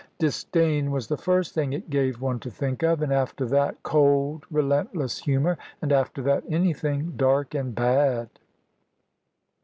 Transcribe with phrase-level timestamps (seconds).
[0.17, 4.47] Disdain was the first thing it gave one to think of; and after that, cold
[4.49, 8.27] relentless humour; and after that, anything dark and bad.